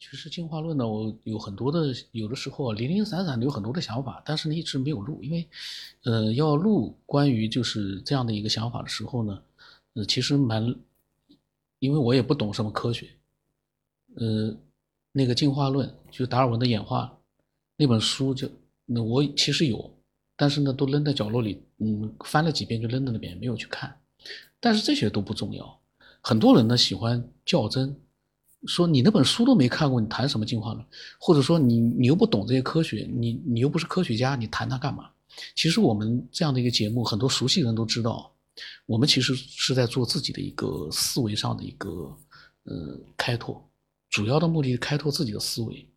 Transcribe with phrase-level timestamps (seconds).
[0.00, 5.48] 其实进化论呢，我有很多的，有的时候零零散散的有很多的想法，但是呢一直没有录，因为，
[6.04, 9.42] 呃，要录关于就是这样的一个想法的时候呢，
[9.94, 10.72] 呃，其实蛮，
[11.80, 13.08] 因为我也不懂什么科学，
[14.14, 14.56] 呃，
[15.10, 17.18] 那个进化论就达尔文的演化
[17.76, 18.48] 那本书就，
[18.86, 19.92] 那我其实有，
[20.36, 23.98] 但是呢都扔在角落里，嗯，翻了几遍就扔在那边，没有去看，
[24.60, 25.80] 但是这些都不重要，
[26.20, 28.00] 很多人呢喜欢较真。
[28.66, 30.84] 说你那本书都没看过，你谈什么进化论？
[31.20, 35.10] 或者说你你又不懂这些科学，你你又不是科学家，你谈它干嘛？
[35.54, 38.34] 其实我们这样的一个节目，很多熟悉人都知道，
[38.86, 41.88] 我们其实是在做自己的一个思维上的一个
[42.64, 43.62] 呃开拓，
[44.10, 45.88] 主要的目的是开拓自己的思维。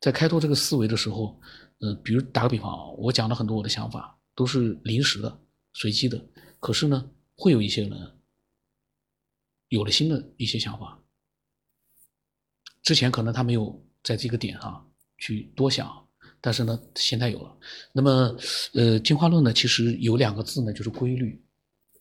[0.00, 1.40] 在开拓这个思维的时候，
[1.78, 5.38] 呃，比如打个比方啊，我讲了很多我的想法，都是临时的、
[5.72, 6.22] 随机的，
[6.60, 8.12] 可是呢，会有一些人
[9.68, 11.00] 有了新的一些想法。
[12.84, 14.86] 之前可能他没有在这个点上
[15.18, 15.90] 去多想，
[16.40, 17.56] 但是呢，现在有了。
[17.92, 18.36] 那么，
[18.74, 21.42] 呃，进化论呢，其实有两个字呢，就是规律，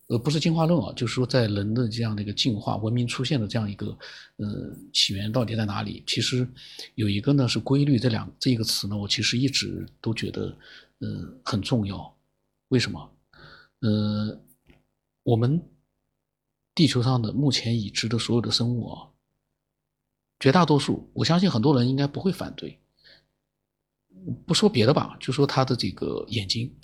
[0.07, 3.97] 呃，不是进化论啊，就是说在人的这样的一个进化、文明出现的这样一个，
[4.35, 6.03] 呃，起源到底在哪里？
[6.05, 6.45] 其实
[6.95, 10.57] 有一个呢是规律，这两这一个词呢，我其实一直都觉得，
[10.99, 11.07] 呃，
[11.45, 12.13] 很重要。
[12.67, 13.09] 为什么？
[13.79, 14.37] 呃，
[15.23, 15.61] 我们
[16.75, 19.07] 地球上的目前已知的所有的生物啊。
[20.43, 22.77] 绝大多数，我相信很多人应该不会反对。
[24.45, 26.77] 不说别的吧，就说他的这个眼睛，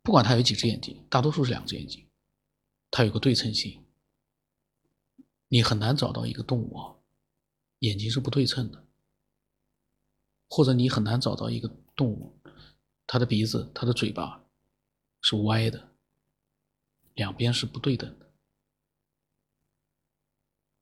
[0.00, 2.06] 不管他有几只眼睛，大多数是两只眼睛，
[2.88, 3.84] 它有个对称性。
[5.48, 6.94] 你很难找到一个动物啊，
[7.80, 8.86] 眼睛是不对称的，
[10.48, 12.38] 或者你很难找到一个动物，
[13.08, 14.44] 它的鼻子、它的嘴巴
[15.20, 15.90] 是歪的，
[17.14, 18.29] 两边是不对等的。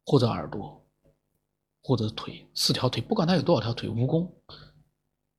[0.09, 0.83] 或者耳朵，
[1.83, 4.27] 或者腿，四条腿，不管它有多少条腿，蜈蚣，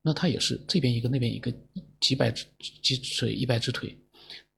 [0.04, 1.52] 那它也是这边一个，那边一个，
[2.00, 2.46] 几百只
[2.84, 4.00] 几腿，一百只腿，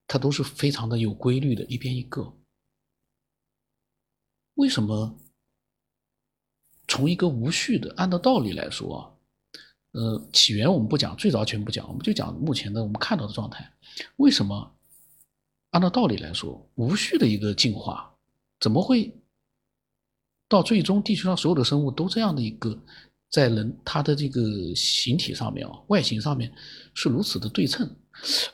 [0.07, 2.37] 它都是非常的有规律的，一边一个。
[4.55, 5.17] 为什么？
[6.89, 9.17] 从一个无序的，按照道理来说，
[9.93, 13.73] 呃，起源我们不讲，最早全不讲，我们就讲目前的我们看到的状态。
[14.17, 14.75] 为什么？
[15.69, 18.13] 按照道理来说，无序的一个进化，
[18.59, 19.17] 怎么会？
[20.51, 22.77] 到最终，地球上所有的生物都这样的一个，
[23.29, 26.51] 在人它的这个形体上面啊，外形上面
[26.93, 27.89] 是如此的对称。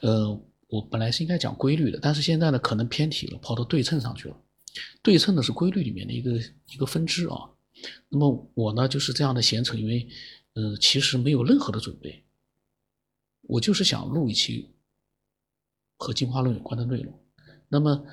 [0.02, 4.38] 呃，我本来是应该讲规律的，但是现在呢，可能偏题了，跑到对称上去了。
[5.02, 6.40] 对称的是规律里面的一个
[6.72, 7.50] 一个分支啊。
[8.10, 10.08] 那么我呢就是这样的闲扯，因为
[10.54, 12.24] 呃，其实没有任何的准备，
[13.42, 14.70] 我就是想录一期
[15.98, 17.20] 和进化论有关的内容。
[17.68, 18.06] 那么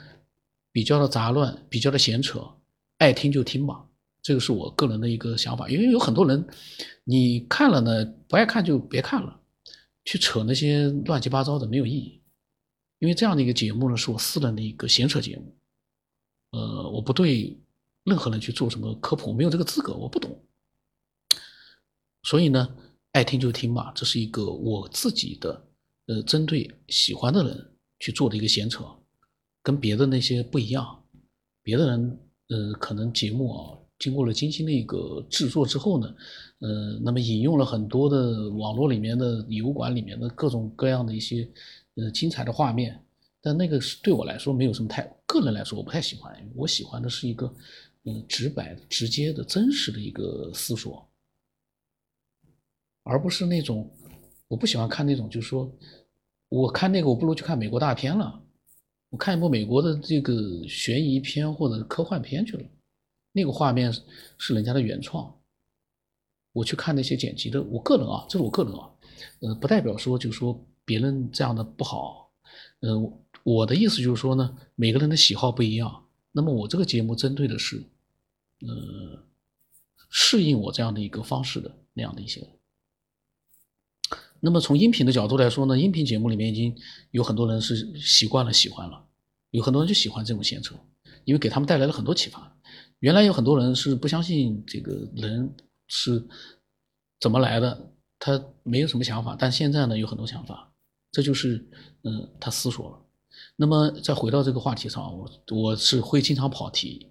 [0.73, 2.41] 比较的杂乱，比较的闲扯。
[2.99, 3.84] 爱听就听吧，
[4.22, 5.69] 这个是我个人的一个想法。
[5.69, 6.47] 因为有很多人，
[7.03, 9.41] 你看了呢，不爱看就别看了，
[10.05, 12.22] 去扯那些乱七八糟的没有意义。
[13.00, 15.55] 因为这样的一个节目呢，是我私人的一个闲扯节目，
[16.53, 17.60] 呃，我不对
[18.05, 20.43] 任何人去做什么科普，我没有这个资格，我不懂。
[22.22, 22.76] 所以呢，
[23.12, 25.69] 爱听就听吧，这是一个我自己的，
[26.06, 28.84] 呃，针对喜欢的人去做的一个闲扯，
[29.62, 31.05] 跟别的那些不一样，
[31.62, 32.21] 别的人。
[32.49, 36.15] 呃，可能节目啊，经过了精心的一个制作之后呢，
[36.59, 41.49] 呃，那么引用了很多的网络里面的油管里面的各种各样的一些
[41.94, 43.03] 呃精彩的画面，
[43.41, 47.50] 但那个是对我来说没有什么太个人来说我不太喜欢，我喜欢的是一个
[48.05, 51.09] 嗯直白、直接的、真实的一个思索，
[53.05, 53.91] 而不是那种
[54.49, 55.72] 我不喜欢看那种，就是说
[56.50, 58.43] 我看那个我不如去看美国大片了。
[59.14, 62.64] 我看一部美国的这个悬疑片或者科幻片去了，
[63.30, 63.92] 那个画面
[64.38, 65.32] 是人家的原创。
[66.52, 68.91] 我去看那些剪辑的，我个人啊，这是我个人啊，
[69.38, 72.32] 呃，不代表说就是说别人这样的不好。
[72.80, 73.08] 嗯，
[73.44, 76.04] 我的意思就是说呢，每个人的喜好不一样。
[76.32, 77.76] 那么我这个节目针对的是，
[78.66, 79.25] 呃，
[80.10, 82.50] 适应我这样的一个方式的那样的一些人。
[84.44, 86.76] 那么从音频的角度来说呢，音频节目里面已经
[87.12, 89.02] 有很多人是习惯了喜欢了，
[89.52, 90.75] 有很多人就喜欢这种闲扯，
[91.25, 92.55] 因为给他们带来了很多启发。
[92.99, 95.50] 原来有很多人是不相信这个人
[95.88, 96.23] 是
[97.20, 100.70] 怎么来的，他没有什么想法，但现在呢有很多想法，
[101.11, 101.67] 这就是
[102.02, 102.99] 嗯他思索了。
[103.56, 107.11] 那么再回到这个话题上，我我是会经常跑题，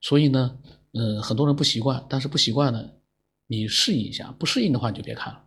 [0.00, 0.58] 所以呢，
[0.94, 2.82] 嗯很多人不习惯，但是不习惯呢，
[3.46, 5.42] 你适应一下，不适应的话你就别看了。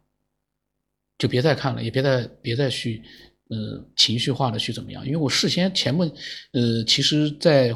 [1.19, 3.04] 就别再看了，也别再别再去，
[3.50, 5.06] 呃，情绪化的去怎么样？
[5.06, 6.12] 因为我事先前面，
[6.54, 7.75] 呃，其实在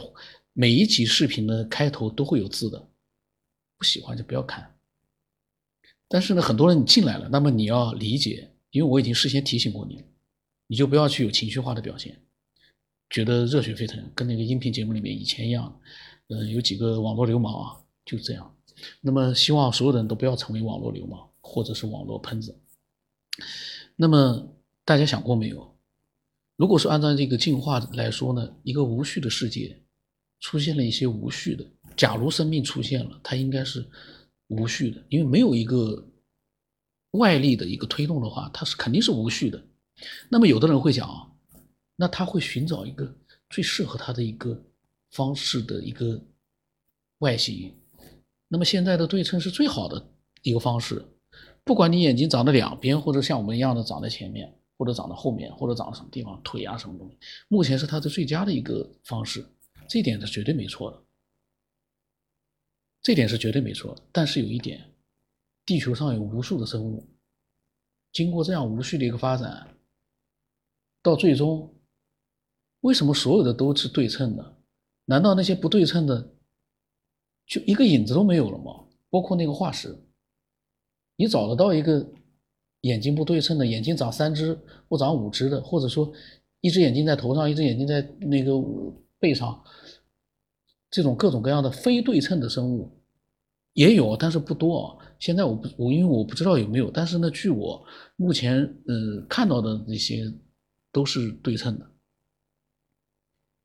[0.53, 2.87] 每一集视频的开头都会有字的，
[3.77, 4.73] 不喜欢就不要看。
[6.07, 10.03] 但是呢，很多人你进来了，那么你要理解，因为我已经事先提醒过你了，
[10.67, 12.17] 你就不要去有情绪化的表现，
[13.09, 15.81] 觉得热血沸腾，跟那个音频节目里面以前一样，
[16.29, 17.75] 嗯，有几个网络流氓啊，
[18.05, 18.55] 就这样。
[19.01, 22.57] 那么希望所有的人都不要成为网络流氓或者是网络喷子。
[23.95, 25.75] 那么大家想过没有？
[26.55, 29.81] 如果是按照这个进化来说呢，一个无序的世界
[30.39, 31.65] 出现了一些无序的，
[31.97, 33.85] 假如生命出现了，它应该是
[34.47, 36.07] 无序的，因为没有一个
[37.11, 39.63] 外力的一个推动的话，它是肯定是无序的。
[40.29, 41.27] 那么有的人会讲啊，
[41.95, 43.15] 那他会寻找一个
[43.49, 44.63] 最适合他的一个
[45.11, 46.19] 方式的一个
[47.19, 47.73] 外形。
[48.47, 50.03] 那么现在的对称是最好的
[50.41, 51.03] 一个方式，
[51.65, 57.17] 不管你眼睛长在两边，或者像我们一样的长在前面，或者长在后面，或者长在什么地方，腿啊什么东西，
[57.47, 59.45] 目前是它的最佳的一个方式，
[59.87, 61.01] 这点是绝对没错的，
[63.01, 64.01] 这点是绝对没错的。
[64.11, 64.93] 但是有一点，
[65.65, 67.07] 地球上有无数的生物，
[68.11, 69.77] 经过这样无序的一个发展，
[71.01, 71.73] 到最终，
[72.81, 74.57] 为什么所有的都是对称的？
[75.05, 76.29] 难道那些不对称的？
[77.45, 78.85] 就一个影子都没有了吗？
[79.09, 80.02] 包括那个化石，
[81.15, 82.05] 你找得到一个
[82.81, 84.57] 眼睛不对称的，眼睛长三只
[84.89, 86.11] 或长五只的，或者说
[86.61, 88.53] 一只眼睛在头上，一只眼睛在那个
[89.19, 89.63] 背上，
[90.89, 92.91] 这种各种各样的非对称的生物
[93.73, 95.15] 也有，但是不多啊。
[95.19, 97.85] 现在我不我因为我不知道有没有，但是呢，据我
[98.15, 98.57] 目前
[98.87, 100.33] 呃看到的那些
[100.91, 101.89] 都是对称的。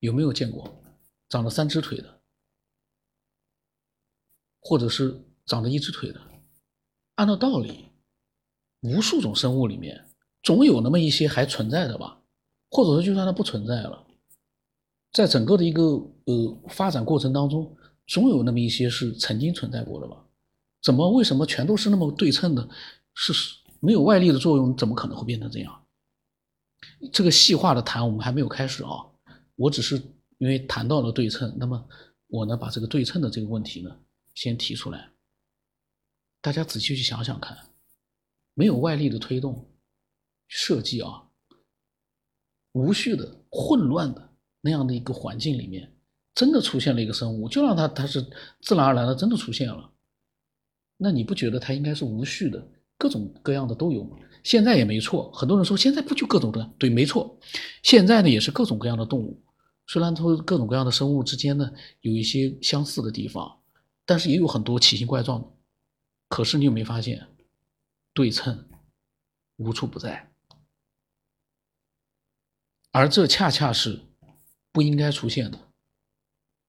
[0.00, 0.80] 有没有见过
[1.28, 2.20] 长了三只腿的？
[4.60, 6.20] 或者是长着一只腿的，
[7.18, 7.86] 按照道理，
[8.82, 10.04] 无数种生物里面
[10.44, 12.16] 总有那么一些还存在的吧？
[12.70, 14.06] 或者说，就算它不存在了，
[15.12, 17.76] 在整个的一个呃发展过程当中，
[18.06, 20.24] 总有那么一些是曾经存在过的吧？
[20.80, 22.68] 怎么为什么全都是那么对称的？
[23.14, 23.32] 是
[23.80, 25.86] 没有外力的作用，怎么可能会变成这样？
[27.12, 28.90] 这个细化的谈我们还没有开始啊，
[29.56, 30.00] 我只是
[30.38, 31.84] 因为谈到了对称，那么
[32.28, 33.90] 我呢把这个对称的这个问题呢。
[34.36, 35.10] 先提出来，
[36.40, 37.56] 大家仔细去想想看，
[38.54, 39.70] 没有外力的推动
[40.46, 41.24] 设计啊，
[42.72, 45.92] 无序的、混乱的那样的一个环境里面，
[46.34, 48.24] 真的出现了一个生物，就让它它是
[48.60, 49.90] 自然而然的真的出现了。
[50.96, 54.16] 那你不觉得它应该是无序的，各种各样的都有吗？
[54.44, 56.74] 现在也没错，很多人说现在不就各种各样？
[56.78, 57.38] 对，没错，
[57.82, 59.42] 现在呢也是各种各样的动物，
[59.86, 61.70] 虽然说各种各样的生物之间呢
[62.00, 63.56] 有一些相似的地方。
[64.06, 65.46] 但是也有很多奇形怪状的，
[66.28, 67.26] 可是你有没有发现，
[68.12, 68.68] 对称
[69.56, 70.30] 无处不在，
[72.92, 74.04] 而这恰恰是
[74.70, 75.58] 不应该出现的。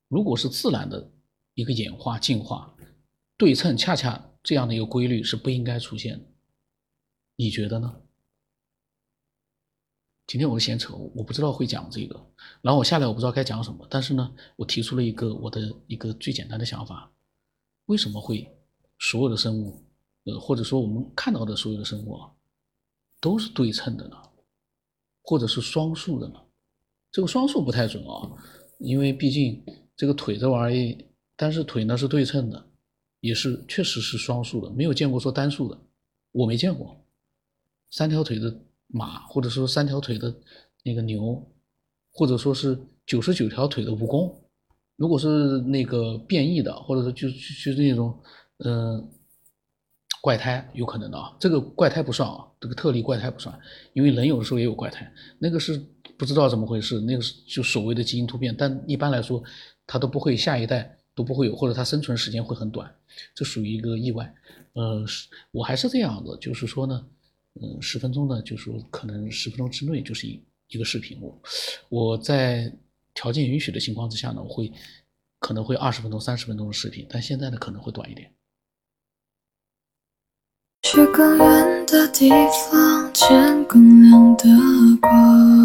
[0.08, 1.12] 如果是自然的
[1.54, 2.76] 一个演化进化，
[3.38, 6.26] 对称恰恰这样的一个规律是不应该出现的。
[7.36, 8.02] 你觉得呢？
[10.26, 17.12] 今天我是闲扯，我不知道会讲这个，然后我下来我不知道该讲什么，但是呢，我提出了一个我的一个最简单的想法。
[17.86, 18.59] 为什么会
[19.00, 19.84] 所有的生物，
[20.26, 22.30] 呃，或者说我们看到的所有的生物啊，
[23.20, 24.16] 都是对称的呢？
[25.24, 26.36] 或者是双数的呢？
[27.12, 28.32] 这个双数不太准啊，
[28.80, 29.64] 因为毕竟
[29.96, 31.06] 这个腿这玩意，
[31.36, 32.68] 但是腿呢是对称的，
[33.20, 35.80] 也是确实是双数的，没有见过说单数的，
[36.32, 37.04] 我没见过
[37.90, 38.56] 三条腿的
[38.88, 40.36] 马，或者说三条腿的
[40.84, 41.44] 那个牛，
[42.12, 44.36] 或者说是九十九条腿的蜈蚣。
[44.96, 48.22] 如果是那个变异的，或者说就就是那种，
[48.66, 49.10] 嗯，
[50.22, 51.36] 怪胎有可能的啊。
[51.40, 53.58] 这个怪胎不算啊，这个特例怪胎不算，
[53.94, 55.78] 因为人有的时候也有怪胎，那个是
[56.18, 58.56] 不知道怎么回事，那个是就所谓的基因突变。
[58.58, 59.44] 但一般来说，
[59.86, 62.94] 它都不会下一代都不会有，或者它生存时间会很短，
[63.34, 64.34] 这属于一个意外。
[64.74, 65.04] 呃，
[65.52, 67.08] 我还是这样的，就是说呢，
[67.62, 71.42] 嗯，十分钟呢，就是说可能十分钟之内就是一一个视频，我
[71.90, 72.72] 我在。
[73.12, 74.72] 条件允许的情况之下呢，我会
[75.40, 78.32] 可能会二十分钟、三十分钟的视频，但现在呢可能会短一点。
[80.82, 82.30] 去更远的地
[82.72, 84.46] 方，见更亮的
[85.02, 85.60] 光。